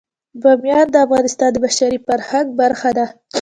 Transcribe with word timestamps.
بامیان 0.41 0.87
د 0.91 0.95
افغانستان 1.05 1.49
د 1.53 1.57
بشري 1.65 1.97
فرهنګ 2.07 2.47
برخه 2.61 2.89
ده. 2.97 3.05